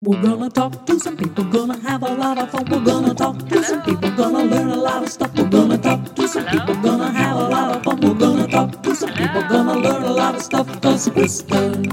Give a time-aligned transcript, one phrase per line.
[0.00, 2.66] We're gonna talk to some people, gonna have a lot of fun.
[2.70, 5.34] We're gonna talk to some people, gonna learn a lot of stuff.
[5.36, 8.00] We're gonna talk to some people, gonna have a lot of fun.
[8.02, 10.80] We're gonna talk to some people, gonna learn a lot of stuff.
[10.80, 11.84] Cause Krista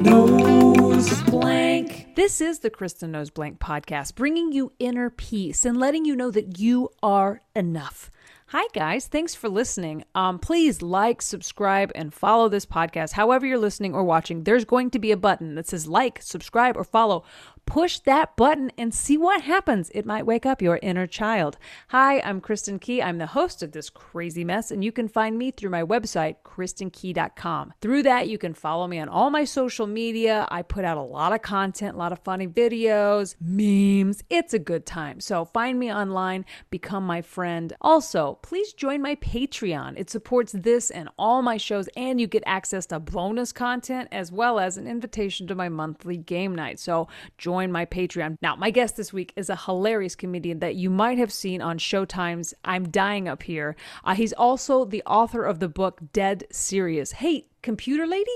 [0.00, 2.14] knows blank.
[2.16, 6.30] This is the Kristin Knows Blank podcast, bringing you inner peace and letting you know
[6.30, 8.10] that you are enough.
[8.52, 9.06] Hi, guys.
[9.06, 10.04] Thanks for listening.
[10.14, 13.12] Um, please like, subscribe, and follow this podcast.
[13.12, 16.76] However, you're listening or watching, there's going to be a button that says like, subscribe,
[16.76, 17.24] or follow.
[17.64, 19.90] Push that button and see what happens.
[19.94, 21.56] It might wake up your inner child.
[21.88, 23.00] Hi, I'm Kristin Key.
[23.00, 26.36] I'm the host of this crazy mess, and you can find me through my website,
[26.44, 27.72] kristinkey.com.
[27.80, 30.46] Through that, you can follow me on all my social media.
[30.50, 34.22] I put out a lot of content, a lot of funny videos, memes.
[34.28, 35.20] It's a good time.
[35.20, 37.72] So find me online, become my friend.
[37.80, 39.94] Also, please join my Patreon.
[39.96, 44.30] It supports this and all my shows, and you get access to bonus content as
[44.30, 46.78] well as an invitation to my monthly game night.
[46.78, 47.08] So
[47.38, 48.36] join my Patreon.
[48.40, 51.78] Now, my guest this week is a hilarious comedian that you might have seen on
[51.78, 53.76] Showtime's I'm Dying Up Here.
[54.04, 57.12] Uh, he's also the author of the book Dead Serious.
[57.12, 58.30] Hey, computer lady?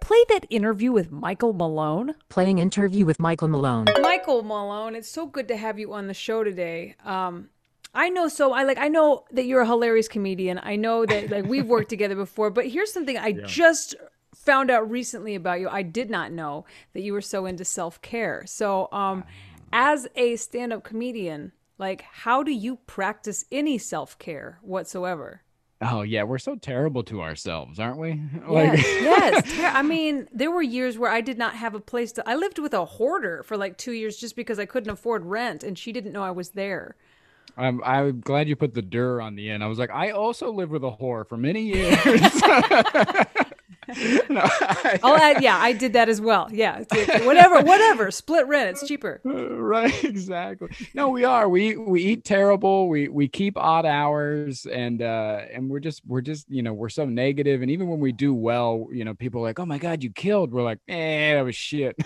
[0.00, 2.14] Play that interview with Michael Malone.
[2.28, 3.86] Playing interview with Michael Malone.
[4.02, 6.94] Michael Malone, it's so good to have you on the show today.
[7.04, 7.48] Um,
[7.94, 10.60] I know so I like I know that you're a hilarious comedian.
[10.62, 13.94] I know that like we've worked together before, but here's something I just
[14.44, 15.68] found out recently about you.
[15.68, 18.44] I did not know that you were so into self-care.
[18.46, 19.24] So um
[19.72, 25.42] as a stand-up comedian, like how do you practice any self-care whatsoever?
[25.80, 28.20] Oh yeah, we're so terrible to ourselves, aren't we?
[28.50, 29.52] Yes, yes.
[29.56, 32.28] Ter- I mean, there were years where I did not have a place to.
[32.28, 35.62] I lived with a hoarder for like two years just because I couldn't afford rent,
[35.64, 36.96] and she didn't know I was there.
[37.56, 39.62] I'm I'm glad you put the dir on the end.
[39.62, 41.98] I was like, I also lived with a whore for many years.
[44.34, 46.48] no, I- Oh, uh, yeah, I did that as well.
[46.52, 46.84] Yeah,
[47.24, 48.10] whatever, whatever.
[48.10, 49.20] Split rent, it's cheaper.
[49.24, 50.68] right, exactly.
[50.94, 51.48] No, we are.
[51.48, 52.88] We we eat terrible.
[52.88, 56.88] We we keep odd hours, and uh and we're just we're just you know we're
[56.88, 57.62] so negative.
[57.62, 60.10] And even when we do well, you know, people are like, oh my god, you
[60.10, 60.52] killed.
[60.52, 61.96] We're like, eh, that was shit.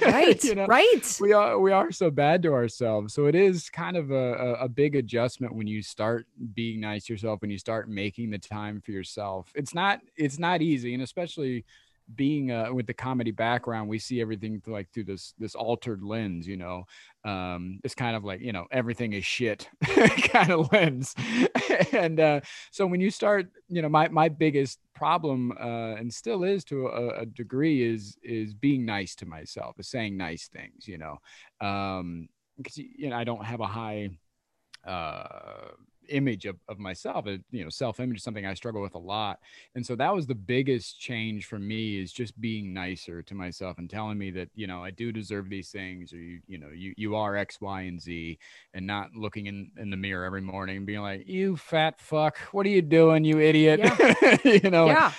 [0.00, 0.66] Right, You know?
[0.66, 1.18] right.
[1.20, 4.52] we are we are so bad to ourselves so it is kind of a, a,
[4.64, 8.38] a big adjustment when you start being nice to yourself when you start making the
[8.38, 11.64] time for yourself it's not it's not easy and especially
[12.16, 16.02] being uh, with the comedy background we see everything through, like through this this altered
[16.02, 16.84] lens you know?
[17.24, 19.68] Um it's kind of like you know everything is shit
[20.32, 21.14] kind of lens.
[21.92, 26.44] And uh so when you start you know my my biggest problem uh and still
[26.44, 30.86] is to a, a degree is is being nice to myself is saying nice things
[30.88, 31.18] you know?
[31.60, 34.10] Um because you know i don't have a high
[34.86, 35.68] uh
[36.10, 39.38] image of, of myself you know self-image is something i struggle with a lot
[39.74, 43.78] and so that was the biggest change for me is just being nicer to myself
[43.78, 46.68] and telling me that you know i do deserve these things or you you know
[46.74, 48.38] you you are x y and z
[48.74, 52.38] and not looking in in the mirror every morning and being like you fat fuck
[52.52, 53.80] what are you doing you idiot?
[54.44, 55.12] You know Yeah.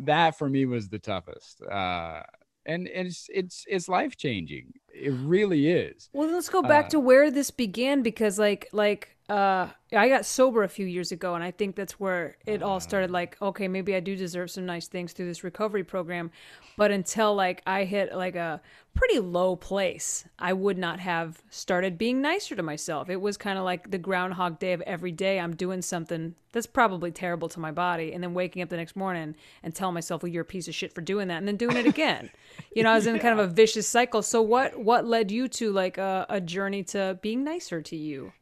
[0.00, 2.22] that for me was the toughest uh
[2.66, 6.08] and it's it's it's life changing it really is.
[6.12, 10.24] Well, let's go back Uh, to where this began because, like, like uh, I got
[10.24, 13.10] sober a few years ago, and I think that's where it all started.
[13.10, 16.30] Like, okay, maybe I do deserve some nice things through this recovery program,
[16.78, 18.62] but until like I hit like a
[18.94, 23.10] pretty low place, I would not have started being nicer to myself.
[23.10, 25.38] It was kind of like the groundhog day of every day.
[25.38, 28.96] I'm doing something that's probably terrible to my body, and then waking up the next
[28.96, 31.56] morning and telling myself, "Well, you're a piece of shit for doing that," and then
[31.56, 32.30] doing it again.
[32.74, 34.22] you know, I was in kind of a vicious cycle.
[34.22, 38.32] So, what what led you to like a, a journey to being nicer to you?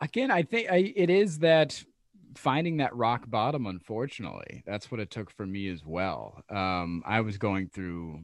[0.00, 1.82] Again i think I, it is that
[2.34, 6.42] finding that rock bottom unfortunately that's what it took for me as well.
[6.50, 8.22] Um i was going through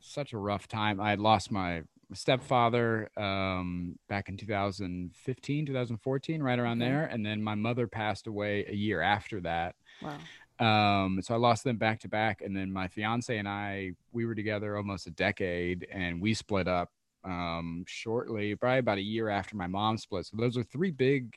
[0.00, 1.00] such a rough time.
[1.00, 1.82] I had lost my
[2.14, 6.90] stepfather um back in 2015 2014 right around Okay.
[6.90, 7.04] there.
[7.04, 9.74] And then my mother passed away a year after that.
[10.00, 10.18] Wow.
[10.58, 12.42] um so i lost them back to back.
[12.42, 16.68] And then my fiance and i we were together almost a decade and we split
[16.68, 16.90] up
[17.24, 21.32] um shortly probably about a year after my mom split so those are three big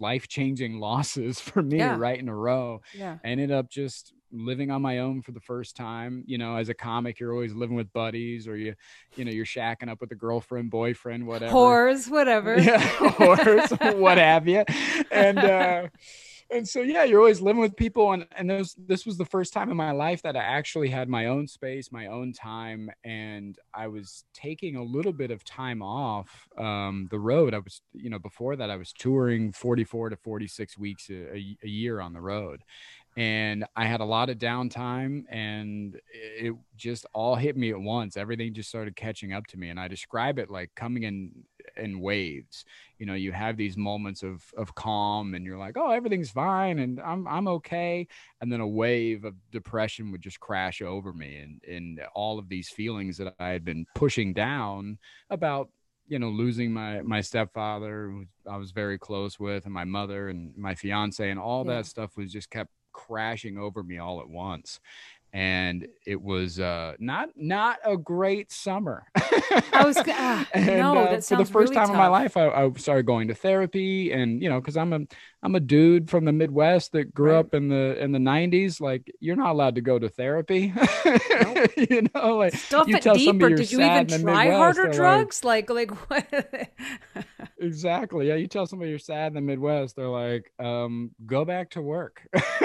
[0.00, 1.96] life-changing losses for me Yeah.
[1.96, 3.18] right in a row Yeah.
[3.24, 6.68] I ended up just living on my own for the first time you know as
[6.68, 8.74] a comic you're always living with buddies or you
[9.16, 12.60] you know you're shacking up with a girlfriend boyfriend whatever Whores, whatever.
[12.60, 13.14] yeah,
[13.80, 14.64] or what have you.
[15.10, 15.88] And uh,
[16.50, 19.52] and so yeah, you're always living with people, and and those this was the first
[19.52, 23.58] time in my life that I actually had my own space, my own time, and
[23.74, 27.54] I was taking a little bit of time off um, the road.
[27.54, 31.56] I was you know before that I was touring 44 to 46 weeks a, a,
[31.64, 32.62] a year on the road,
[33.16, 38.16] and I had a lot of downtime and it just all hit me at once.
[38.16, 39.70] Everything just started catching up to me.
[39.70, 41.32] And I describe it like coming in
[41.76, 42.64] in waves.
[42.98, 46.78] You know, you have these moments of of calm and you're like, oh, everything's fine
[46.78, 48.06] and I'm I'm okay.
[48.40, 52.48] And then a wave of depression would just crash over me and and all of
[52.48, 54.98] these feelings that I had been pushing down
[55.30, 55.70] about
[56.06, 60.30] you know losing my my stepfather who i was very close with and my mother
[60.30, 61.74] and my fiance and all Yeah.
[61.74, 64.80] that stuff was just kept crashing over me all at once
[65.34, 71.22] and it was uh not not a great summer I was g- ah, no, that
[71.24, 74.42] for the first really time in my life I, I started going to therapy and
[74.42, 75.00] you know because i'm a
[75.42, 77.38] i'm a dude from the midwest that grew Right.
[77.40, 80.72] up in the in the 90s like you're not allowed to go to therapy
[81.76, 83.50] you know like Stuff you it deeper.
[83.50, 85.44] Did you even try Midwest, harder drugs?
[85.44, 86.26] Like, like what?
[87.60, 88.28] Exactly.
[88.28, 91.82] Yeah, you tell somebody you're sad in the Midwest, they're like, um, go back to
[91.82, 92.22] work.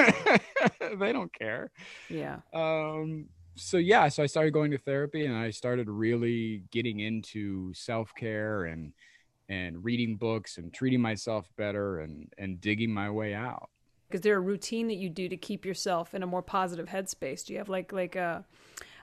[1.00, 1.72] they don't care.
[2.10, 2.40] yeah.
[2.54, 7.74] Um, so yeah, so I started going to therapy and I started really getting into
[7.74, 8.94] self-care and
[9.50, 13.70] and reading books and treating myself better and and digging my way out.
[14.12, 17.46] Is there a routine that you do to keep yourself in a more positive headspace?
[17.46, 18.46] Do you have like like a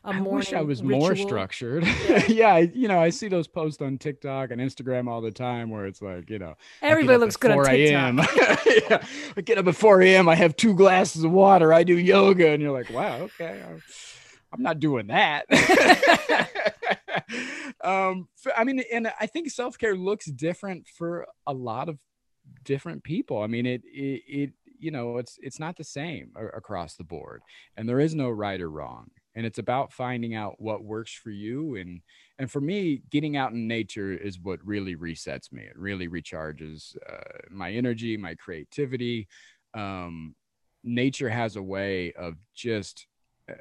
[0.02, 1.86] a I wish I was more structured.
[2.28, 2.54] Yeah.
[2.54, 5.86] I, you know, I see those posts on TikTok and Instagram all the time where
[5.86, 8.18] it's like, you know, Everybody looks good on 4 a.m..
[8.18, 8.66] TikTok.
[8.66, 9.04] yeah.
[9.36, 10.28] I get up at 4 a.m.
[10.28, 11.72] I have two glasses of water.
[11.72, 12.50] I do yoga.
[12.50, 13.62] And you're like, wow, okay.
[14.52, 15.46] I'm, not doing that.
[17.82, 21.98] um, I mean, and I think self care looks different for a lot of
[22.64, 23.42] different people.
[23.42, 27.42] I mean, it, it, it, you know, it's, it's not the same across the board
[27.76, 29.10] and there is no right or wrong.
[29.40, 31.76] And it's about finding out what works for you.
[31.76, 32.02] And,
[32.38, 35.62] and for me, getting out in nature is what really resets me.
[35.62, 39.28] It really recharges uh, my energy, my creativity.
[39.72, 40.34] Um,
[40.84, 43.06] nature has a way of just
[43.48, 43.54] uh,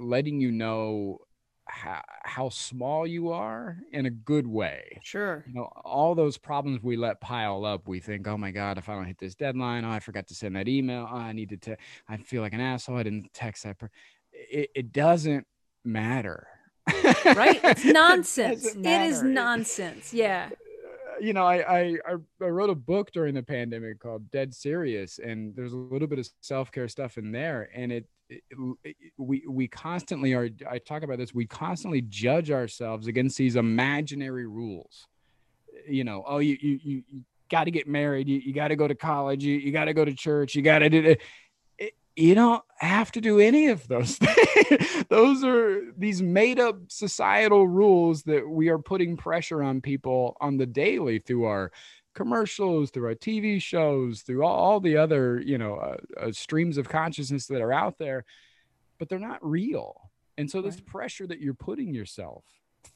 [0.00, 1.18] letting you know
[1.66, 5.42] how, how small you are in a good way Sure.
[5.48, 8.88] you know all those problems we let pile up we think oh my god if
[8.88, 11.58] i don't hit this deadline oh i forgot to send that email oh, i need
[11.62, 11.76] to
[12.06, 13.90] i feel like an asshole i didn't text that per-.
[14.50, 15.46] It, it doesn't
[15.84, 16.46] matter
[17.24, 17.60] Right?
[17.64, 18.62] It's nonsense.
[18.64, 20.12] doesn't It is nonsense.
[20.12, 20.50] Yeah.
[21.20, 21.98] you know, I, I
[22.42, 26.18] I wrote a book during the pandemic called Dead Serious, and there's a little bit
[26.18, 28.42] of self care stuff in there, and it, it,
[28.84, 30.50] it- we we constantly are.
[30.68, 31.32] I talk about this.
[31.32, 35.06] We constantly judge ourselves against these imaginary rules.
[35.88, 37.20] You know, oh, you you you, you
[37.50, 38.28] got to get married.
[38.28, 39.42] You, you got to go to college.
[39.44, 40.54] You you got to go to church.
[40.54, 41.02] You got to do.
[41.02, 41.20] it.
[42.16, 45.04] You don't have to do any of those things.
[45.08, 50.56] those are these made up societal rules that we are putting pressure on people on
[50.56, 51.72] the daily through our
[52.14, 56.78] commercials, through our TV shows, through all, all the other, you know, uh, uh, streams
[56.78, 58.24] of consciousness that are out there,
[58.98, 60.10] but they're not real.
[60.38, 60.86] And so this Right.
[60.86, 62.44] pressure that you're putting yourself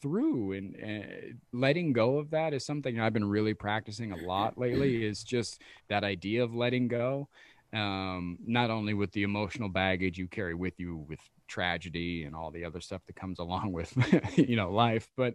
[0.01, 4.59] through and uh, letting go of that is something I've been really practicing a lot
[4.59, 7.29] lately is just that idea of letting go
[7.73, 12.51] um, not only with the emotional baggage you carry with you with tragedy and all
[12.51, 13.93] the other stuff that comes along with
[14.37, 15.35] you know life but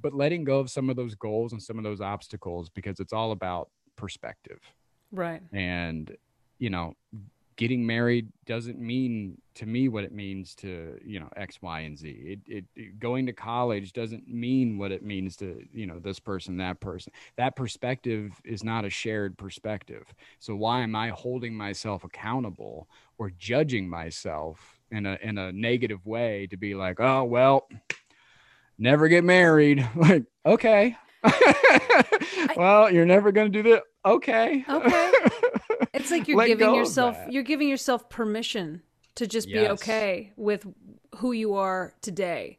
[0.00, 3.12] but letting go of some of those goals and some of those obstacles because it's
[3.12, 4.60] all about perspective
[5.12, 5.40] Right.
[5.52, 6.14] and
[6.58, 6.94] you know
[7.56, 11.98] getting married doesn't mean to me what it means to you know x y and
[11.98, 12.10] z.
[12.10, 16.20] It, it, it- going to college doesn't mean what it means to you know this
[16.20, 17.12] person that person.
[17.36, 20.04] That perspective is not a shared perspective.
[20.38, 26.04] So why am i holding myself accountable or judging myself in a in a negative
[26.06, 27.66] way to be like oh well
[28.78, 29.86] never get married.
[29.96, 30.96] Like okay.
[32.56, 34.64] Well you're never going to do that okay.
[34.68, 35.12] Okay.
[35.96, 38.82] It's like you're giving yourself you're giving yourself permission
[39.16, 40.66] to just be okay with
[41.16, 42.58] who you are today.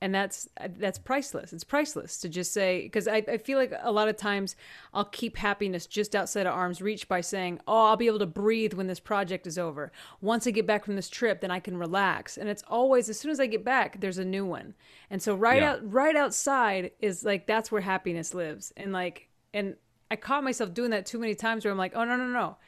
[0.00, 1.54] And that's that's priceless.
[1.54, 4.54] It's priceless to just say because I, I feel like a lot of times
[4.92, 8.26] I'll keep happiness just outside of arm's reach by saying, Oh, I'll be able to
[8.26, 9.92] breathe when this project is over.
[10.20, 12.36] Once I get back from this trip, then I can relax.
[12.36, 14.74] And it's always as soon as I get back, there's a new one.
[15.08, 15.70] And so right Yeah.
[15.72, 18.74] out right outside is like that's where happiness lives.
[18.76, 19.76] And like and
[20.10, 22.58] I caught myself doing that too many times where I'm like, oh no no no,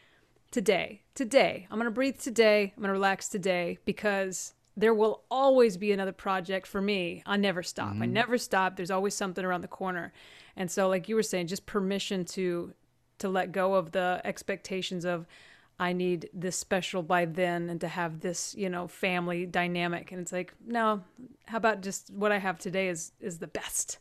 [0.51, 5.93] today, today, I'm gonna breathe today, I'm gonna relax today because there will always be
[5.93, 7.23] another project for me.
[7.25, 7.89] I never stop.
[7.89, 8.13] I mm-hmm.
[8.13, 8.77] never stop.
[8.77, 10.13] There's always something around the corner,
[10.57, 12.73] and so like you were saying, just permission to
[13.19, 15.27] to let go of the expectations of.
[15.79, 20.11] I need this special by then and to have this, you know, family dynamic.
[20.11, 21.05] And it's like, no,
[21.45, 23.99] how about just what I have today is is the best.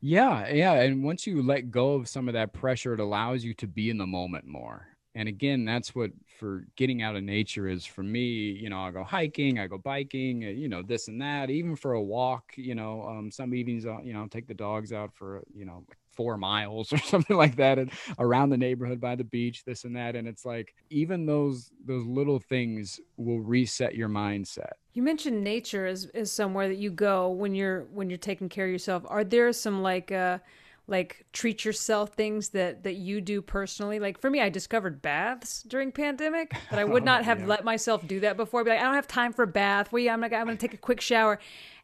[0.00, 0.72] Yeah, yeah.
[0.72, 3.90] And once you let go of some of that pressure, it allows you to be
[3.90, 4.88] in the moment more.
[5.14, 8.90] And again that's what for getting out of nature is for me you know i
[8.90, 12.52] go hiking i go biking uh, you know this and that even for a walk
[12.56, 15.64] you know um, some evenings I'll, you know I'll take the dogs out for you
[15.64, 19.84] know four miles or something like that and around the neighborhood by the beach this
[19.84, 25.02] and that and it's like even those those little things will reset your mindset You
[25.02, 28.72] mentioned nature is, is somewhere that you go when you're when you're taking care of
[28.72, 29.04] yourself.
[29.06, 30.38] Are there some like uh
[30.90, 33.98] like treat yourself things that that you do personally?
[33.98, 37.64] Like for me, I discovered baths during pandemic, but I would oh, not have let
[37.64, 38.60] myself do that before.
[38.60, 39.92] I'd be like, I don't have time for a bath.
[39.92, 41.38] Well, yeah, I'm like, I'm gonna take a quick shower,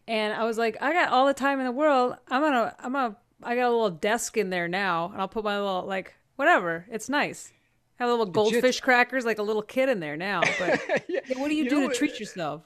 [0.07, 2.17] and I was like, I got all the time in the world.
[2.29, 5.45] I'm gonna I'm gonna I got a little desk in there now, and I'll put
[5.45, 6.87] my little like whatever.
[6.91, 7.53] It's nice.
[7.97, 10.43] Have a little goldfish crackers like a little kid in there now.
[10.59, 12.63] But Yeah, yeah, what do you, you do know, to treat yourself?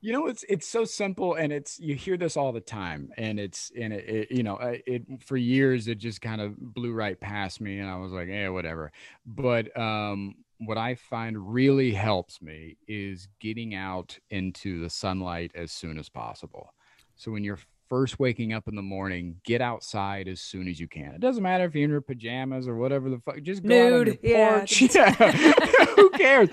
[0.00, 3.40] You know, it's it's so simple, and it's you hear this all the time, and
[3.40, 6.92] it's and it, it you know uh, it for years it just kind of blew
[6.92, 8.92] right past me, and I was like, yeah, whatever.
[9.26, 15.72] But um, what I find really helps me is getting out into the sunlight as
[15.72, 16.72] soon as possible.
[17.16, 20.88] So when you're first waking up in the morning, get outside as soon as you
[20.88, 21.14] can.
[21.14, 23.42] It doesn't matter if you're in your pajamas or whatever the fuck.
[23.42, 24.58] Just go out on Nude, your yeah.
[24.58, 24.82] porch.
[24.94, 25.12] Yeah.
[25.96, 26.48] Who cares?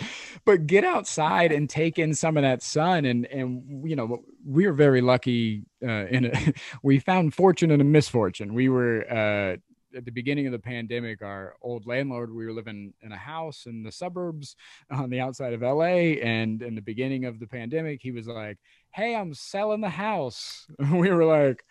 [0.45, 3.05] But get outside and take in some of that sun.
[3.05, 5.65] And and you know we were very lucky.
[5.83, 8.53] Uh, in a, we found fortune in a misfortune.
[8.53, 9.05] We were.
[9.09, 9.57] Uh,
[9.95, 13.65] at the beginning of the pandemic, our old landlord, we were living in a house
[13.65, 14.55] in the suburbs
[14.91, 16.19] on the outside of LA.
[16.21, 18.57] And in the beginning of the pandemic, he was like,
[18.95, 20.67] Hey, I'm selling the house.
[20.79, 21.65] And we were like,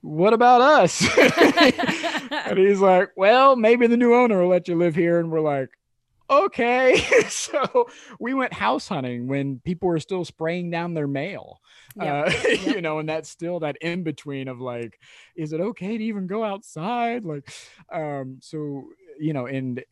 [0.00, 1.04] What about us?
[2.30, 5.18] and he's like, Well, maybe the new owner will let you live here.
[5.18, 5.70] And we're like,
[6.30, 7.04] Okay.
[7.28, 7.88] so
[8.20, 11.58] we went house hunting when people were still spraying down their mail.
[12.00, 12.28] Yep.
[12.28, 15.00] Uh, you know, and that's still that in between of like,
[15.34, 17.24] is it okay to even go outside?
[17.24, 17.50] Like,
[17.92, 19.82] um, so, you know, and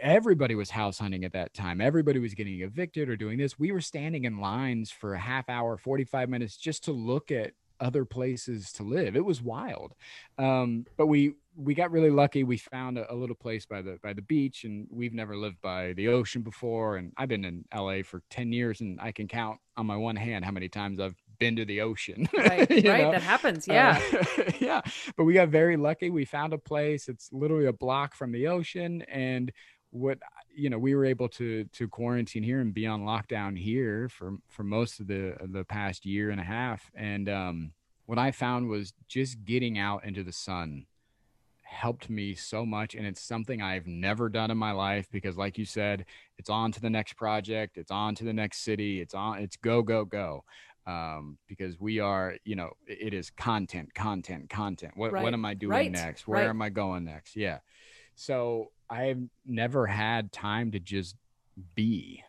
[0.00, 1.80] everybody was house hunting at that time.
[1.80, 3.58] Everybody was getting evicted or doing this.
[3.58, 7.52] We were standing in lines for a half hour, 45 minutes just to look at
[7.80, 9.16] other places to live.
[9.16, 9.94] It was wild.
[10.38, 12.44] Um, but we we got really lucky.
[12.44, 15.60] We found a, a little place by the by the beach, and we've never lived
[15.60, 16.96] by the ocean before.
[16.96, 20.16] And I've been in LA for 10 years, and I can count on my one
[20.16, 22.28] hand how many times I've been to the ocean.
[22.32, 22.84] Right, right.
[22.84, 23.12] know?
[23.12, 23.68] That happens.
[23.68, 24.22] Uh, Yeah.
[24.60, 24.80] yeah.
[25.16, 26.10] But we got very lucky.
[26.10, 27.08] We found a place.
[27.08, 29.02] It's literally a block from the ocean.
[29.02, 29.52] And
[29.96, 30.18] what
[30.54, 34.36] you know, we were able to to quarantine here and be on lockdown here for
[34.48, 36.90] for most of the the past year and a half.
[36.94, 37.72] And um
[38.06, 40.86] what I found was just getting out into the sun
[41.64, 45.58] helped me so much and it's something I've never done in my life because like
[45.58, 46.06] you said
[46.38, 49.56] it's on to the next project it's on to the next city it's on it's
[49.56, 50.44] go go go
[50.86, 55.24] um, because we are you know it is content content content what Right.
[55.24, 55.90] what am I doing Right.
[55.90, 56.48] next where Right.
[56.50, 57.58] am I going next yeah
[58.14, 61.16] so I've never had time to just
[61.74, 62.22] be.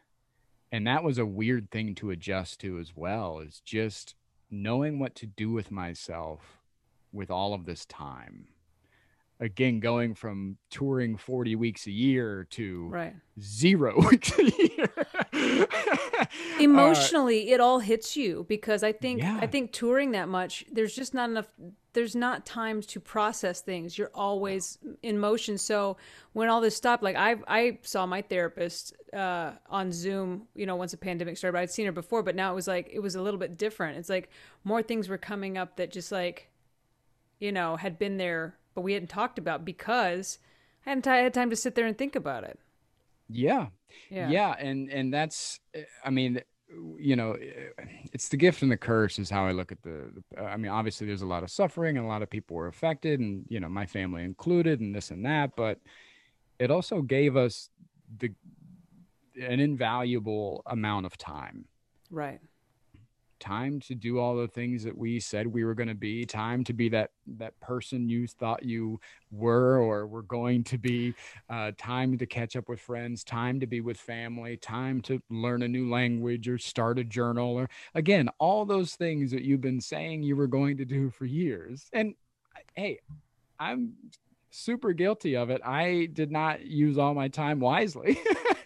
[0.72, 4.16] And that was a weird thing to adjust to as well is just
[4.50, 6.60] knowing what to do with myself
[7.12, 8.48] with all of this time
[9.40, 13.16] again going from touring 40 weeks a year to Right.
[13.40, 14.90] zero weeks a year
[16.20, 16.26] Uh,
[16.60, 19.38] Emotionally, it all hits you because I think Yeah.
[19.42, 21.48] I think touring that much, there's just not enough.
[21.94, 23.98] There's not times to process things.
[23.98, 25.58] You're always in motion.
[25.58, 25.98] So
[26.34, 30.48] when all this stopped, like I I saw my therapist uh, on Zoom.
[30.56, 32.90] You know, once the pandemic started, I'd seen her before, but now it was like
[32.92, 33.98] it was a little bit different.
[33.98, 34.30] It's like
[34.64, 36.50] more things were coming up that just like,
[37.40, 40.38] you know, had been there, but we hadn't talked about because
[40.86, 42.60] I hadn't t- had time to sit there and think about it.
[43.28, 43.68] yeah
[44.12, 44.30] Yeah.
[44.30, 45.60] yeah and and that's
[46.06, 46.42] i mean
[47.00, 47.36] you know
[48.14, 50.70] it's the gift and the curse is how i look at the, the i mean
[50.70, 53.60] obviously there's a lot of suffering and a lot of people were affected and you
[53.60, 55.80] know my family included and this and that but
[56.60, 57.70] it also gave us
[58.20, 58.30] the
[59.54, 61.66] an invaluable amount of time
[62.12, 62.40] Right.
[63.40, 66.64] Time to do all the things that we said we were going to be time
[66.64, 69.00] to be that that person you thought you
[69.32, 71.14] were or were going to be
[71.50, 75.64] uh, time to catch up with friends time to be with family time to learn
[75.64, 79.82] a new language or start a journal or again all those things that you've been
[79.82, 82.14] saying you were going to do for years and
[82.76, 83.00] hey
[83.60, 83.94] i'm
[84.50, 88.20] super guilty of it i did not use all my time wisely?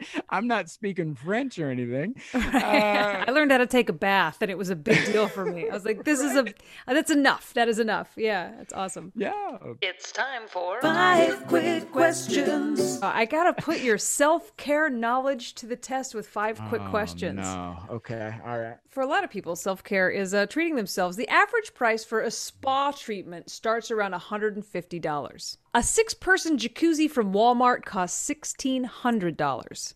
[0.30, 2.16] I'm not speaking French or anything.
[2.62, 5.44] Uh, I learned how to take a bath, and it was a big deal for
[5.44, 5.68] me.
[5.68, 6.46] I was like, "This right?
[6.46, 6.54] is
[6.86, 7.54] a that's enough.
[7.54, 8.12] That is enough.
[8.16, 9.58] Yeah, that's awesome." Yeah.
[9.80, 13.00] It's time for five quick questions.
[13.02, 16.90] Uh, I gotta put your self care knowledge to the test with five quick oh,
[16.90, 17.40] questions.
[17.40, 17.78] No.
[17.90, 18.34] Okay.
[18.44, 18.76] All right.
[18.88, 21.16] For a lot of people, self care is uh, treating themselves.
[21.16, 25.56] The average price for a spa treatment starts around $150.
[25.74, 29.94] A six person jacuzzi from Walmart costs $1,600.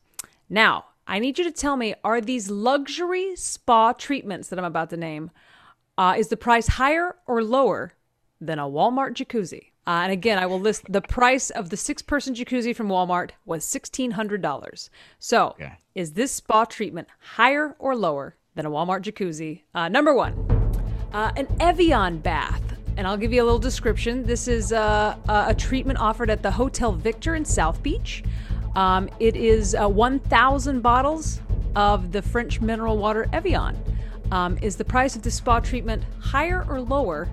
[0.48, 4.88] Now, I need you to tell me are these luxury spa treatments that I'm about
[4.90, 5.30] to name,
[5.98, 7.92] uh, is the price higher or lower
[8.40, 9.72] than a Walmart jacuzzi?
[9.86, 13.30] Uh, and again, I will list the price of the six person jacuzzi from Walmart
[13.44, 14.88] was $1,600.
[15.18, 15.72] So, Okay.
[15.94, 19.60] is this spa treatment higher or lower than a Walmart jacuzzi?
[19.74, 20.32] Uh, number one,
[21.12, 22.62] uh, an Evian bath.
[22.96, 24.24] And I'll give you a little description.
[24.24, 28.24] This is uh, a treatment offered at the Hotel Victor in South Beach.
[28.74, 31.40] Um, it is uh, 1,000 bottles
[31.74, 33.76] of the French mineral water Evian.
[34.32, 37.28] Um, is the price of this spa treatment higher or lower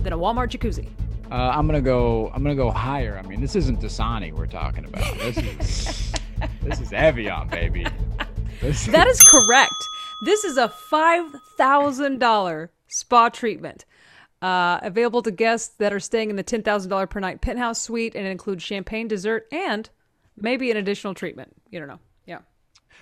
[0.00, 0.88] than a Walmart jacuzzi?
[1.30, 2.30] Uh, I'm gonna go.
[2.32, 3.20] I'm gonna go higher.
[3.22, 5.18] I mean, this isn't Dasani we're talking about.
[5.18, 6.12] This is
[6.62, 7.84] this is Evian, baby.
[8.60, 9.74] This That is correct.
[10.24, 13.84] This is a $5,000 spa treatment.
[14.40, 18.26] Uh, available to guests that are staying in the $10,000 per night penthouse suite and
[18.26, 19.90] it includes champagne, dessert, and
[20.36, 21.54] maybe an additional treatment.
[21.70, 21.98] You don't know.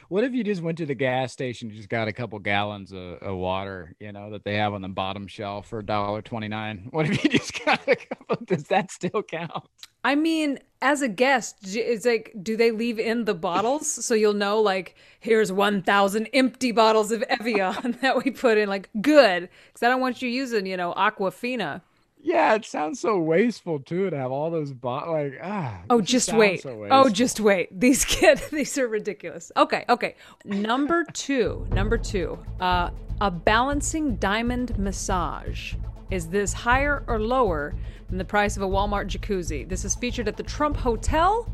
[0.09, 2.93] What if you just went to the gas station, and just got a couple gallons
[2.93, 6.87] of, of water, you know, that they have on the bottom shelf for $1.29?
[6.93, 8.45] What if you just got a couple?
[8.45, 9.65] Does that still count?
[10.05, 14.35] I mean, as a guest, it's like, do they leave in the bottles so you'll
[14.35, 18.69] know, like, here's 1,000 empty bottles of Evian that we put in?
[18.69, 19.49] Like, good.
[19.67, 21.83] Because I don't want you using, you know, Aquafina.
[22.19, 25.81] Yeah, it sounds so wasteful too to have all those bot like ah.
[25.91, 26.63] Oh, it just wait.
[26.63, 27.69] so oh, just wait.
[27.79, 29.53] These kids, these are ridiculous.
[29.57, 30.17] Okay, okay.
[30.45, 35.75] Number two, number two, uh, a balancing diamond massage.
[36.11, 37.75] Is this higher or lower
[38.09, 39.69] than the price of a Walmart jacuzzi?
[39.69, 41.49] This is featured at the Trump Hotel.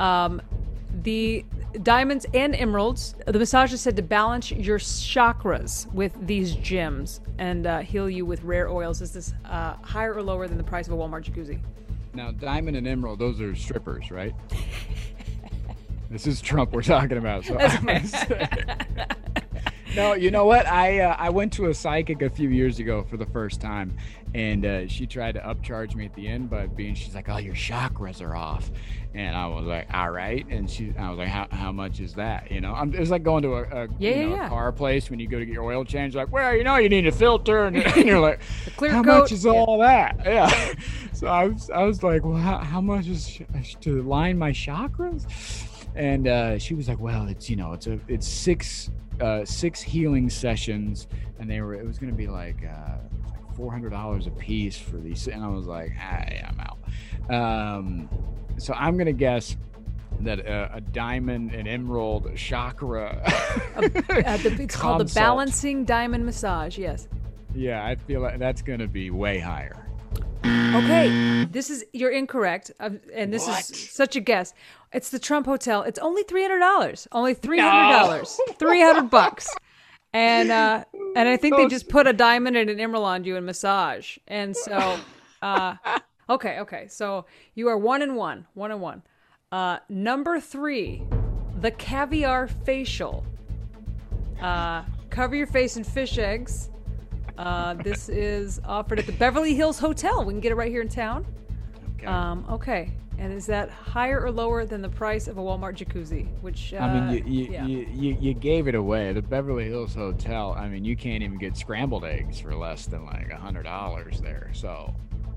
[0.00, 0.42] Um,
[1.02, 1.44] the
[1.82, 3.14] diamonds and emeralds.
[3.26, 8.24] The massage is said to balance your chakras with these gems and uh, heal you
[8.24, 9.02] with rare oils.
[9.02, 11.60] Is this uh, higher or lower than the price of a Walmart jacuzzi?
[12.14, 14.34] Now, diamond and emerald, those are strippers, right?
[16.10, 17.44] this is Trump we're talking about.
[17.44, 18.48] So I'm gonna say-
[19.96, 20.66] no, you know what?
[20.66, 23.96] I uh, I went to a psychic a few years ago for the first time,
[24.34, 27.36] and uh, she tried to upcharge me at the end by being she's like, "Oh,
[27.38, 28.70] your chakras are off,"
[29.16, 32.14] and I was like, "All right," and she I was like, "How, how much is
[32.14, 34.46] that?" You know, I'm, it was like going to a, a Yeah, you know, yeah,
[34.46, 36.14] a car place when you go to get your oil change.
[36.14, 38.40] Like, well, you know, you need a filter, and, and you're like,
[38.76, 39.22] clear how coat.
[39.22, 40.20] much is all that?
[40.24, 40.74] Yeah.
[41.16, 44.50] So I was, I was like, well, how, how much is sh- to line my
[44.52, 45.24] chakras?
[45.94, 48.90] And uh, she was like, well, it's you know, it's a, it's six,
[49.22, 52.98] uh, six healing sessions, and they were, it was gonna be like, uh,
[53.56, 56.78] four hundred dollars a piece for these, and I was like, hey, I'm out.
[57.34, 58.10] Um,
[58.58, 59.56] so I'm gonna guess
[60.20, 63.20] that uh, a diamond and emerald chakra.
[63.76, 66.78] Uh, the, it's called the balancing diamond massage.
[66.78, 67.08] Yes.
[67.54, 69.86] Yeah, I feel like that's gonna be way higher.
[70.44, 71.46] Okay.
[71.50, 73.70] This is you're incorrect, um, and this What?
[73.70, 74.54] is such a guess.
[74.92, 75.82] It's the Trump Hotel.
[75.82, 77.08] It's only three hundred dollars.
[77.12, 78.38] Only three hundred dollars.
[78.58, 79.48] Three hundred bucks.
[80.12, 80.84] And uh,
[81.16, 84.16] and I think they just put a diamond and an emerald on you and massage.
[84.28, 84.98] And so,
[85.42, 85.74] uh,
[86.28, 86.86] okay, okay.
[86.88, 89.02] So you are one and one, one and one.
[89.52, 91.02] Uh, number three,
[91.60, 93.24] the caviar facial.
[94.40, 96.70] Uh, cover your face in fish eggs.
[97.38, 100.24] Uh, this is offered at the Beverly Hills Hotel.
[100.24, 101.26] We can get it right here in town.
[101.96, 102.06] Okay.
[102.06, 102.92] Um, okay.
[103.18, 106.28] And is that higher or lower than the price of a Walmart jacuzzi?
[106.42, 107.66] Which uh, I mean, you you, yeah.
[107.66, 109.12] you, you you gave it away.
[109.14, 110.54] The Beverly Hills Hotel.
[110.56, 114.20] I mean, you can't even get scrambled eggs for less than like a hundred dollars
[114.20, 114.50] there.
[114.52, 114.94] So,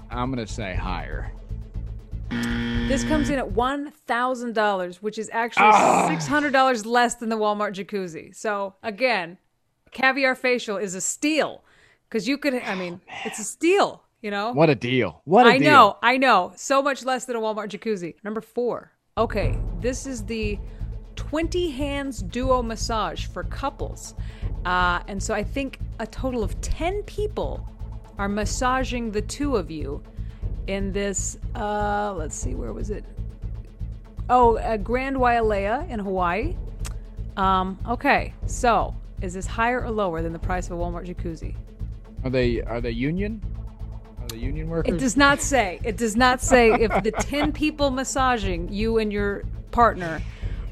[0.09, 1.31] I'm gonna say higher.
[2.87, 6.07] this comes in at one thousand dollars, which is actually Ah.
[6.09, 8.35] six hundred dollars less than the Walmart jacuzzi.
[8.35, 9.37] So again,
[9.91, 11.63] caviar facial is a steal
[12.07, 12.53] because you could.
[12.55, 14.03] I mean, it's a steal.
[14.21, 14.51] You know.
[14.51, 15.21] What a deal!
[15.23, 15.67] What a I deal!
[15.67, 16.51] I know, I know.
[16.57, 18.15] So much less than a Walmart jacuzzi.
[18.23, 18.91] Number four.
[19.17, 20.59] Okay, this is the
[21.15, 24.15] 20 hands duo massage for couples.
[24.65, 27.65] Uh, and so I think a total of 10 people
[28.19, 30.03] are massaging the two of you
[30.67, 33.05] in this, uh, let's see, where was it?
[34.29, 36.55] Oh, uh, Grand Wailea in Hawaii.
[37.37, 41.55] Um, okay, so is this higher or lower than the price of a Walmart jacuzzi?
[42.25, 43.41] Are they are they union?
[44.21, 44.93] Are they union workers?
[44.93, 45.79] It does not say.
[45.85, 50.21] It does not say if the 10 people massaging you and your partner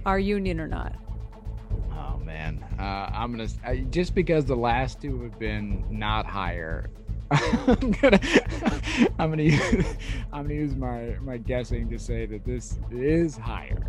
[0.05, 0.93] are union or not.
[1.93, 6.89] Oh man, uh, I'm gonna I, just because the last two have been not higher.
[7.31, 8.19] I'm gonna
[9.19, 9.85] I'm gonna use,
[10.33, 13.85] I'm gonna use my my guessing to say that this is higher.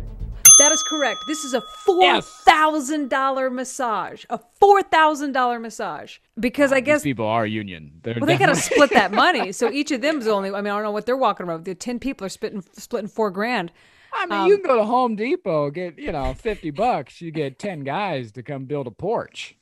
[0.59, 1.19] That is correct.
[1.27, 4.25] This is a four thousand dollar massage.
[4.29, 6.17] A four thousand dollar massage.
[6.37, 7.93] Because I guess people are union.
[8.03, 9.53] They're well, they got to split that money.
[9.53, 10.49] So each of them is only.
[10.49, 11.59] I mean, I don't know what they're walking around.
[11.59, 11.65] with.
[11.65, 13.71] The ten people are splitting splitting four grand.
[14.13, 17.21] I mean, um, you can go to Home Depot, get you know fifty bucks.
[17.21, 19.55] You get ten guys to come build a porch.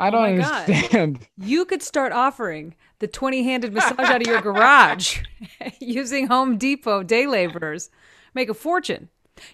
[0.00, 0.68] I don't Oh my God.
[0.70, 1.28] understand.
[1.36, 5.20] You could start offering the twenty handed massage out of your garage
[5.80, 7.90] using Home Depot day laborers.
[8.34, 9.08] Make a fortune.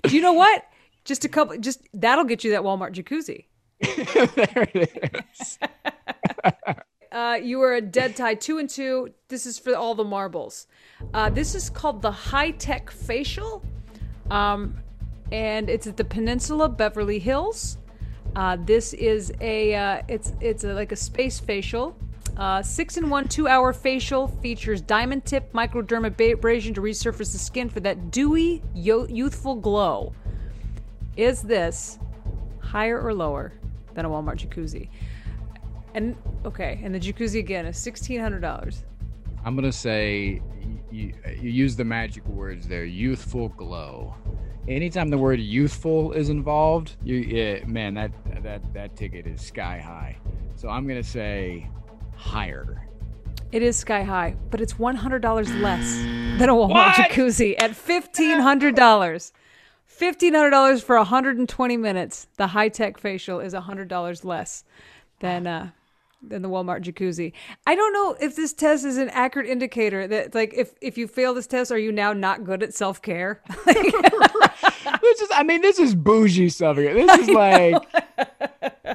[0.04, 0.64] Do you know what?
[1.04, 1.56] Just a couple.
[1.58, 3.44] Just that'll get you that Walmart jacuzzi.
[4.34, 5.58] there it is.
[7.12, 9.08] Uh, you are a dead tie, two and two.
[9.28, 10.66] This is for all the marbles.
[11.14, 13.64] Uh, this is called the high tech facial,
[14.30, 14.76] um,
[15.32, 17.78] and it's at the Peninsula Beverly Hills.
[18.36, 21.96] Uh, this is a uh, it's it's a, like a space facial.
[22.36, 27.66] Uh, six in one, two hour facial features diamond tip microdermabrasion to resurface the skin
[27.70, 30.12] for that dewy, yo- youthful glow.
[31.16, 31.98] Is this
[32.60, 33.54] higher or lower
[33.94, 34.90] than a Walmart jacuzzi?
[35.94, 38.84] And okay, and the jacuzzi again is sixteen hundred dollars.
[39.46, 40.42] I'm gonna say
[40.92, 42.84] you, you use the magic words there.
[42.84, 44.14] Youthful glow.
[44.68, 48.10] Anytime the word youthful is involved, you yeah, man that
[48.42, 50.18] that that ticket is sky high.
[50.56, 51.68] So I'm gonna say
[52.16, 52.88] higher.
[53.52, 55.96] It is sky high, but it's one hundred dollars less
[56.38, 59.32] than a Walmart jacuzzi at fifteen hundred dollars.
[59.84, 62.26] Fifteen hundred dollars for hundred and twenty minutes.
[62.36, 64.64] The high tech facial is hundred dollars less
[65.20, 65.70] than uh
[66.22, 67.32] than the Walmart jacuzzi.
[67.66, 71.06] I don't know if this test is an accurate indicator that like if if you
[71.08, 73.42] fail this test, are you now not good at self care?
[75.02, 76.76] This is I mean this is bougie stuff.
[76.76, 76.94] here.
[77.06, 77.82] This is like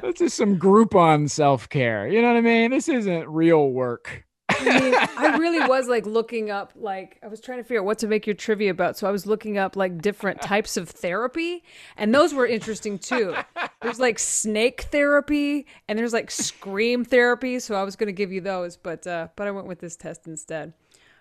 [0.02, 2.08] this is some Groupon self care.
[2.08, 2.70] You know what I mean?
[2.70, 4.24] This isn't real work.
[4.62, 7.84] I mean, I really was like looking up, like, I was trying to figure out
[7.84, 8.96] what to make your trivia about.
[8.96, 11.62] So I was looking up like different types of therapy,
[11.96, 13.34] and those were interesting too.
[13.82, 17.58] There's like snake therapy, and there's like scream therapy.
[17.58, 19.96] So I was going to give you those, but uh, but I went with this
[19.96, 20.72] test instead.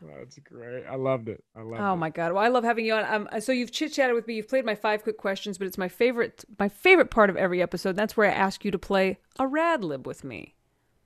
[0.02, 0.84] That's great.
[0.90, 1.44] I loved it.
[1.56, 2.34] I loved Oh my god!
[2.34, 3.06] Well, I love having you on.
[3.06, 4.36] Um, so you've chit chatted with me.
[4.36, 7.62] You've played my five quick questions, but it's my favorite my favorite part of every
[7.62, 7.96] episode.
[7.96, 10.56] That's where I ask you to play a rad lib with me.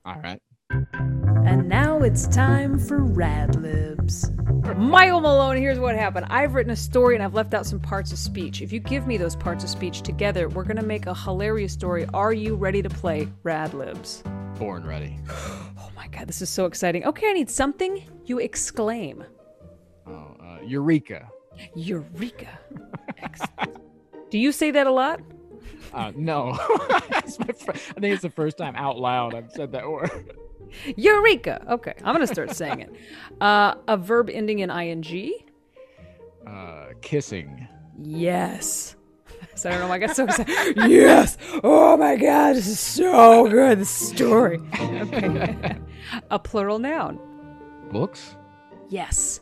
[0.04, 1.25] All right.
[1.46, 4.32] And now it's time for Rad Libs.
[4.76, 6.26] Michael Malone, here's what happened.
[6.28, 8.62] I've written a story and I've left out some parts of speech.
[8.62, 11.72] If you give me those parts of speech together, we're going to make a hilarious
[11.72, 12.04] story.
[12.12, 14.24] Are you ready to play Rad Libs?
[14.58, 15.18] Born ready.
[15.78, 17.04] Oh my god, this is so exciting.
[17.04, 19.24] Okay, I need something you exclaim.
[20.06, 21.28] Oh, uh, Eureka.
[21.74, 22.58] Eureka.
[24.30, 25.20] Do you say that a lot?
[25.92, 26.58] Uh, no,
[27.10, 30.36] That's my fir- I think it's the first time out loud I've said that word.
[30.96, 31.64] Eureka.
[31.70, 32.92] Okay, I'm to start saying it.
[33.40, 35.32] Uh, a verb ending in ing.
[36.46, 37.66] Uh, kissing.
[38.00, 38.94] Yes.
[39.54, 40.76] So I don't know why I got so excited.
[40.76, 41.38] yes.
[41.64, 42.56] Oh my God.
[42.56, 43.78] This is so good.
[43.80, 44.60] This story.
[44.78, 45.78] Okay.
[46.30, 47.18] A plural noun.
[47.90, 48.36] Books.
[48.90, 49.40] Yes.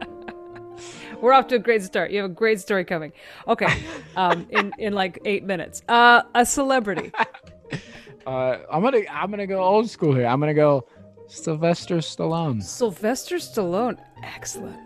[1.22, 2.10] We're off to a great start.
[2.10, 3.12] You have a great story coming.
[3.46, 3.82] Okay.
[4.14, 5.82] Um, in, in like eight minutes.
[5.88, 7.10] Uh, a celebrity.
[8.28, 10.26] Uh, I'm gonna I'm gonna go old school here.
[10.26, 10.86] I'm gonna go
[11.28, 12.62] Sylvester Stallone.
[12.62, 13.98] Sylvester Stallone.
[14.22, 14.76] Excellent.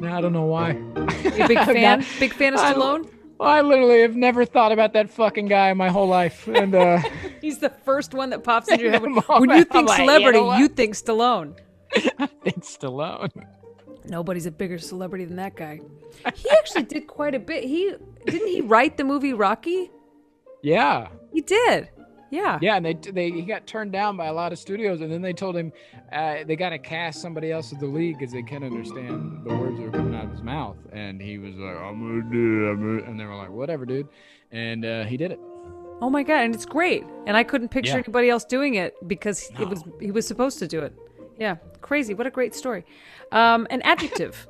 [0.00, 0.70] No, I don't know why.
[0.72, 2.04] You big fan?
[2.18, 3.08] big fan of I- Stallone?
[3.40, 6.98] I literally have never thought about that fucking guy my whole life, and uh,
[7.40, 9.02] He's the first one that pops into your head.
[9.02, 11.56] When, when you think you celebrity, know you think Stallone.
[12.44, 13.30] it's Stallone.
[14.06, 15.80] Nobody's a bigger celebrity than that guy.
[16.36, 17.64] He actually did quite a bit.
[17.64, 17.92] He
[18.26, 19.90] didn't he write the movie Rocky?
[20.62, 21.88] Yeah, He did.
[22.32, 22.58] Yeah.
[22.62, 25.20] yeah, and they they he got turned down by a lot of studios, and then
[25.20, 25.70] they told him
[26.10, 29.54] uh, they got to cast somebody else in the league because they can't understand the
[29.54, 32.66] words that were coming out of his mouth, and he was like, "I'm gonna do
[32.66, 34.08] it," I'm gonna-" and they were like, "Whatever, dude,"
[34.50, 35.40] and uh, he did it.
[36.00, 37.04] Oh my god, and it's great.
[37.26, 37.98] And I couldn't picture Yeah.
[37.98, 40.94] anybody else doing it because it was he was supposed to do it.
[41.38, 41.56] Yeah.
[41.82, 42.14] Crazy.
[42.14, 42.84] What a great story.
[43.30, 44.46] Um, an adjective.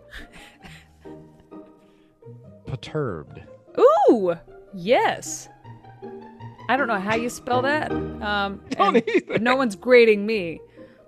[2.66, 3.42] Perturbed.
[3.78, 4.34] Ooh.
[4.72, 5.48] Yes.
[6.72, 7.92] I don't know how you spell that.
[7.92, 9.38] Um, Don't either.
[9.38, 10.58] no one's grading me,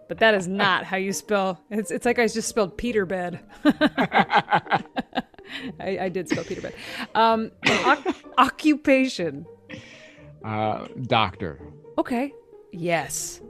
[0.08, 1.58] but that is not how you spell.
[1.70, 3.40] It's it's like I just spelled Peter bed.
[3.64, 4.84] I,
[5.80, 6.74] I did spell Peter bed.
[7.14, 9.46] Um, oc- occupation.
[10.44, 11.58] Uh, doctor.
[11.96, 12.34] Okay.
[12.70, 13.40] Yes.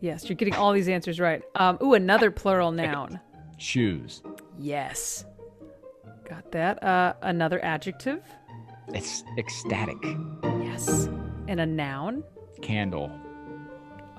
[0.00, 1.42] Yes, you're getting all these answers right.
[1.54, 3.18] Um, ooh, another plural noun.
[3.56, 4.22] Shoes.
[4.58, 5.24] Yes.
[6.28, 6.82] Got that.
[6.82, 8.20] Uh, another adjective.
[8.88, 9.96] It's ecstatic.
[10.70, 11.08] Yes.
[11.48, 12.24] And a noun.
[12.62, 13.10] Candle.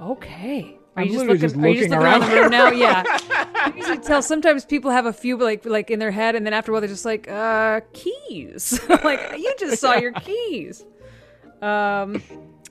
[0.02, 0.78] Okay.
[0.96, 2.42] Are I'm you just literally looking, just are you just looking looking around the around.
[2.42, 2.72] room now?
[2.72, 3.04] Yeah.
[3.56, 6.54] I usually tell sometimes people have a few like like in their head, and then
[6.54, 8.80] after a while they're just like, uh, keys.
[9.04, 10.86] like you just saw your keys.
[11.62, 12.22] Um,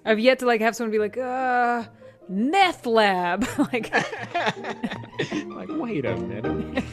[0.04, 1.84] I've yet to like have someone be like, uh,
[2.28, 3.46] meth lab.
[3.58, 6.84] like, like, wait a minute.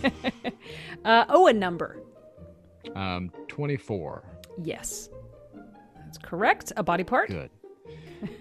[1.06, 2.02] uh, oh, a number.
[2.96, 4.24] Um, 24.
[4.64, 5.10] Yes,
[6.14, 6.72] that's correct.
[6.78, 7.30] A body part.
[7.30, 7.50] Good.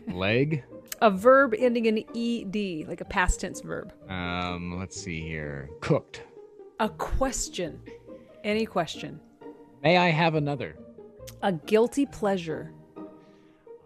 [0.08, 0.64] Leg.
[1.00, 3.92] A verb ending in ed, like a past tense verb.
[4.08, 5.70] Um, let's see here.
[5.80, 6.22] Cooked.
[6.80, 7.80] A question.
[8.44, 9.20] Any question.
[9.82, 10.76] May I have another?
[11.42, 12.72] A guilty pleasure.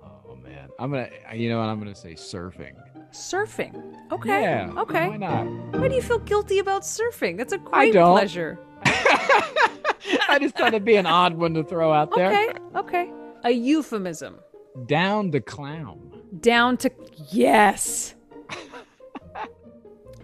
[0.02, 1.08] Oh man, I'm gonna.
[1.34, 1.68] You know what?
[1.68, 2.74] I'm gonna say surfing.
[3.12, 3.94] Surfing.
[4.12, 4.42] Okay.
[4.42, 4.72] Yeah.
[4.76, 5.08] Okay.
[5.08, 5.46] Why not?
[5.78, 7.38] Why do you feel guilty about surfing?
[7.38, 8.58] That's a great pleasure.
[8.84, 12.28] I just thought it'd be an odd one to throw out there.
[12.28, 12.52] Okay.
[12.74, 13.12] Okay.
[13.46, 14.40] A euphemism.
[14.86, 16.20] Down the clown.
[16.40, 16.90] Down to
[17.30, 18.16] yes.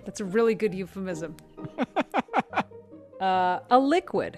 [0.05, 1.37] That's a really good euphemism.
[3.21, 4.37] Uh, a liquid.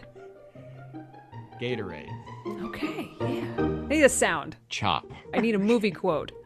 [1.58, 2.10] Gatorade.
[2.64, 3.10] Okay.
[3.18, 3.54] Yeah.
[3.58, 4.58] I need a sound.
[4.68, 5.10] Chop.
[5.32, 6.32] I need a movie quote.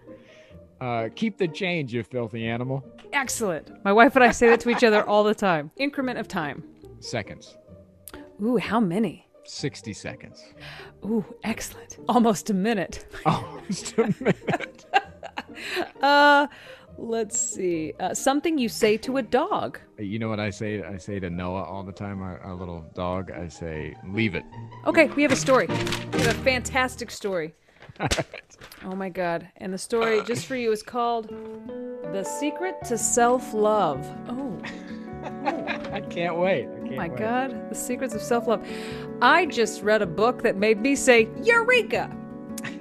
[0.81, 2.85] Uh, keep the change, you filthy animal.
[3.13, 3.85] Excellent.
[3.85, 5.73] My wife and I say that to each other all the time.
[5.77, 6.63] Increment of time.
[7.01, 7.57] Seconds.
[8.41, 9.28] Ooh, how many?
[9.49, 10.43] 60 seconds.
[11.05, 11.99] Ooh, excellent.
[12.09, 13.07] Almost a minute.
[13.27, 14.85] Almost a minute.
[16.03, 16.47] Uh,
[16.99, 17.93] let's see.
[17.99, 19.81] Uh, something you say to a dog.
[19.99, 20.85] you know what I say?
[20.85, 23.33] I say to Noah all the time, our, our little dog.
[23.33, 24.45] I say, leave it.
[24.87, 25.67] Okay, we have a story.
[25.67, 27.55] We have a fantastic story.
[28.85, 29.49] Oh my god.
[29.57, 31.29] And the story just for you is called
[32.13, 34.07] The Secret to Self-Love.
[34.29, 34.61] Oh,
[35.25, 35.78] I
[36.19, 36.67] can't wait.
[36.67, 37.19] I oh can't my wait.
[37.19, 37.71] god.
[37.71, 38.67] The Secrets of Self-Love.
[39.23, 42.15] I just read a book that made me say Eureka.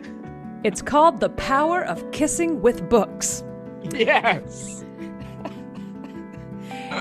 [0.63, 3.43] It's called The Power of Kissing with Books.
[3.93, 4.83] Yes.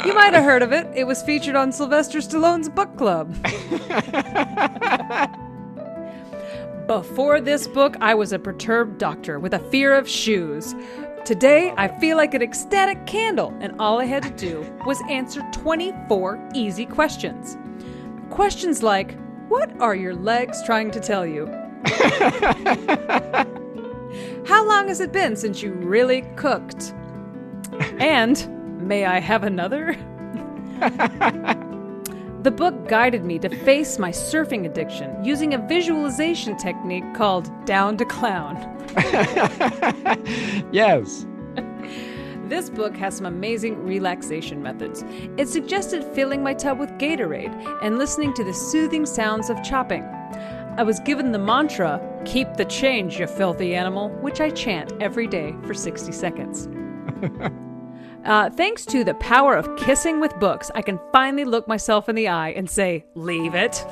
[0.05, 0.87] You might have heard of it.
[0.95, 3.35] It was featured on Sylvester Stallone's book club.
[6.87, 10.75] Before this book, I was a perturbed doctor with a fear of shoes.
[11.27, 15.43] Today, I feel like an ecstatic candle, and all I had to do was answer
[15.51, 17.59] 24 easy questions.
[18.31, 21.47] Questions like What are your legs trying to tell you?
[24.47, 26.95] How long has it been since you really cooked?
[27.99, 29.95] And may I have another?
[32.43, 37.97] the book guided me to face my surfing addiction using a visualization technique called Down
[37.97, 38.76] to Clown.
[40.73, 41.27] yes.
[42.49, 45.05] This book has some amazing relaxation methods.
[45.37, 50.03] It suggested filling my tub with Gatorade and listening to the soothing sounds of chopping.
[50.79, 55.27] I was given the mantra, keep the change, you filthy animal, which I chant every
[55.27, 56.69] day for 60 seconds.
[58.27, 62.17] Uh, thanks to the power of kissing with books, I can finally look myself in
[62.17, 63.87] the eye and say, Leave it.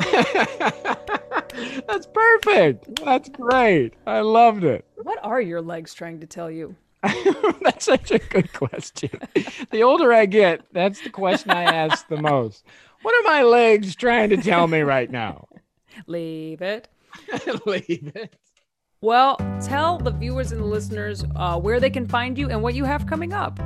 [1.86, 3.04] That's perfect.
[3.04, 3.94] That's great.
[4.06, 4.84] I loved it.
[4.96, 6.76] What are your legs trying to tell you?
[7.62, 9.10] that's such a good question.
[9.70, 12.64] The older I get, that's the question I ask the most.
[13.02, 15.48] What are my legs trying to tell me right now?
[16.06, 16.88] Leave it.
[17.66, 18.36] Leave it.
[19.00, 22.74] Well, tell the viewers and the listeners uh, where they can find you and what
[22.74, 23.58] you have coming up.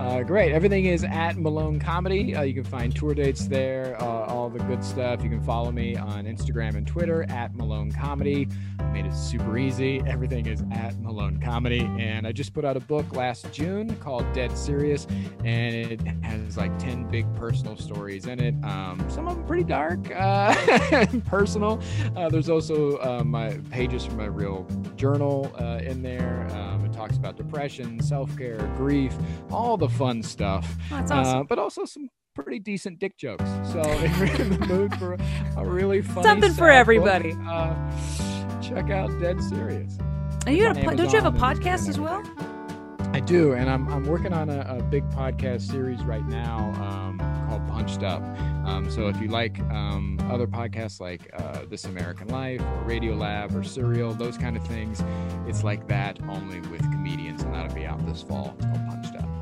[0.00, 0.50] Uh, great.
[0.50, 2.34] Everything is at Malone Comedy.
[2.34, 5.22] Uh, you can find tour dates there, uh, all the good stuff.
[5.22, 8.48] You can follow me on Instagram and Twitter at Malone Comedy.
[8.78, 10.00] I made it super easy.
[10.06, 11.80] Everything is at Malone Comedy.
[11.98, 15.06] And I just put out a book last June called Dead Serious,
[15.44, 18.54] and it has like 10 big personal stories in it.
[18.64, 20.54] Um, some of them pretty dark uh,
[20.92, 21.78] and personal.
[22.16, 26.48] Uh, there's also uh, my pages from my real journal in there.
[26.52, 29.14] Um, it talks about depression, self care, grief,
[29.50, 30.66] all the fun stuff.
[30.90, 31.38] Oh, that's awesome.
[31.40, 33.44] Uh, but also some pretty decent dick jokes.
[33.72, 35.16] So if you're in the mood for
[35.56, 37.32] a really funny Something for everybody.
[37.32, 39.98] book, uh, check out Dead Serious.
[40.46, 42.22] And you got a, po- don't you have a podcast as well?
[43.12, 47.18] I do, and I'm, I'm working on a, a big podcast series right now um,
[47.48, 48.22] called Punched Up.
[48.64, 53.14] Um, so if you like um, other podcasts like uh, This American Life or Radio
[53.14, 55.02] Lab or Serial, those kind of things,
[55.48, 58.54] it's like that only with comedians, and that'll be out this fall.
[58.58, 58.89] It's called.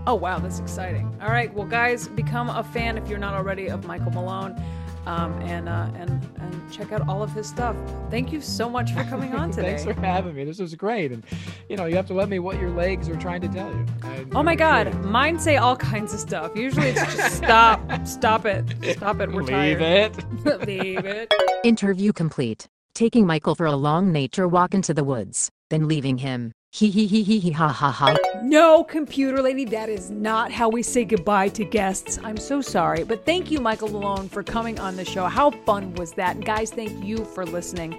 [0.08, 1.14] Oh wow, that's exciting!
[1.20, 4.58] All right, well, guys, become a fan if you're not already of Michael Malone,
[5.04, 6.08] um, and uh, and
[6.40, 7.76] and check out all of his stuff.
[8.10, 9.76] Thank you so much for coming on today.
[9.76, 10.44] Thanks for having me.
[10.44, 11.22] This was great, and
[11.68, 13.84] you know you have to let me what your legs are trying to tell you.
[14.02, 16.56] I Oh my God, appreciate mine say all kinds of stuff.
[16.56, 18.64] Usually it's just stop, stop it,
[18.96, 19.24] stop it.
[19.28, 19.32] it.
[19.34, 20.16] We're Leave tired.
[20.46, 20.66] it.
[20.66, 21.34] Leave it.
[21.64, 22.66] Interview complete.
[22.94, 26.52] Taking Michael for a long nature walk into the woods, then leaving him.
[26.78, 28.16] Hee hee hee hee ha ha ha.
[28.40, 32.20] No, computer lady, that is not how we say goodbye to guests.
[32.22, 33.02] I'm so sorry.
[33.02, 35.26] But thank you, Michael Malone, for coming on the show.
[35.26, 36.38] How fun was that?
[36.44, 37.98] Guys, thank you for listening.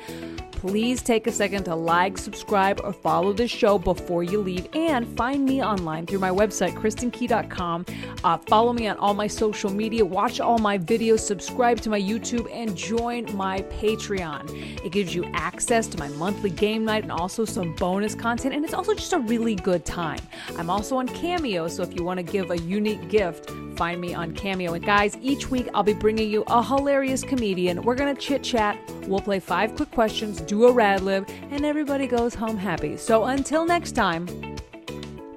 [0.59, 4.67] Please take a second to like, subscribe, or follow the show before you leave.
[4.73, 7.85] And find me online through my website, kristinkey.com.
[8.25, 12.01] Uh, follow me on all my social media, watch all my videos, subscribe to my
[12.01, 14.85] YouTube, and join my Patreon.
[14.85, 18.53] It gives you access to my monthly game night and also some bonus content.
[18.53, 20.19] And it's also just a really good time.
[20.57, 24.13] I'm also on Cameo, so if you want to give a unique gift, find me
[24.13, 24.73] on Cameo.
[24.73, 27.81] And guys, each week I'll be bringing you a hilarious comedian.
[27.81, 28.77] We're going to chit chat.
[29.07, 32.97] We'll play five quick questions, do a rad lib, and everybody goes home happy.
[32.97, 34.25] So until next time,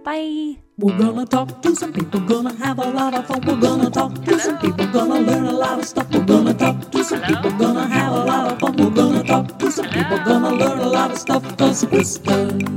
[0.04, 0.56] bye.
[0.78, 3.42] We're gonna talk to some people, gonna have a lot of fun.
[3.46, 6.10] We're gonna talk to some people, gonna learn a lot of stuff.
[6.10, 8.76] We're gonna talk to some people, gonna have a lot of fun.
[8.76, 11.42] We're gonna talk to some people, gonna learn a lot of stuff.
[11.58, 12.72] Cause Krista